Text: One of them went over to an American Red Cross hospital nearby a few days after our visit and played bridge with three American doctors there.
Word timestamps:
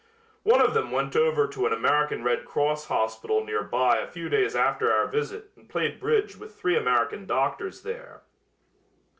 One 0.41 0.61
of 0.61 0.73
them 0.73 0.89
went 0.89 1.15
over 1.15 1.47
to 1.47 1.67
an 1.67 1.73
American 1.73 2.23
Red 2.23 2.43
Cross 2.43 2.87
hospital 2.87 3.43
nearby 3.45 3.97
a 3.99 4.07
few 4.07 4.29
days 4.29 4.55
after 4.55 4.91
our 4.91 5.05
visit 5.05 5.51
and 5.55 5.69
played 5.69 5.99
bridge 5.99 6.35
with 6.35 6.55
three 6.55 6.75
American 6.75 7.27
doctors 7.27 7.83
there. 7.83 8.23